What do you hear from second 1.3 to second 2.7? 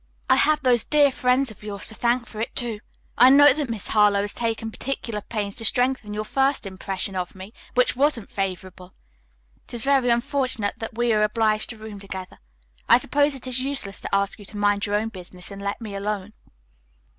of yours to thank for it,